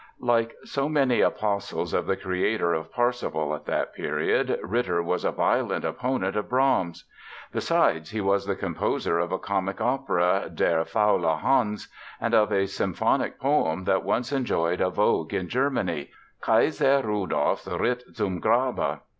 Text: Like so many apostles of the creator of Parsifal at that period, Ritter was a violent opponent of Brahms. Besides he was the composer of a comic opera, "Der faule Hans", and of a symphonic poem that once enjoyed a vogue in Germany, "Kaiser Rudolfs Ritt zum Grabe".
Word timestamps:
Like 0.19 0.55
so 0.63 0.89
many 0.89 1.21
apostles 1.21 1.93
of 1.93 2.07
the 2.07 2.17
creator 2.17 2.73
of 2.73 2.91
Parsifal 2.91 3.53
at 3.53 3.67
that 3.67 3.93
period, 3.93 4.59
Ritter 4.63 4.99
was 5.03 5.23
a 5.23 5.29
violent 5.31 5.85
opponent 5.85 6.35
of 6.35 6.49
Brahms. 6.49 7.03
Besides 7.51 8.09
he 8.09 8.19
was 8.19 8.47
the 8.47 8.55
composer 8.55 9.19
of 9.19 9.31
a 9.31 9.37
comic 9.37 9.79
opera, 9.79 10.49
"Der 10.51 10.85
faule 10.85 11.35
Hans", 11.37 11.87
and 12.19 12.33
of 12.33 12.51
a 12.51 12.65
symphonic 12.65 13.39
poem 13.39 13.83
that 13.83 14.03
once 14.03 14.31
enjoyed 14.31 14.81
a 14.81 14.89
vogue 14.89 15.35
in 15.35 15.47
Germany, 15.47 16.09
"Kaiser 16.41 17.03
Rudolfs 17.03 17.67
Ritt 17.67 18.01
zum 18.15 18.39
Grabe". 18.41 19.01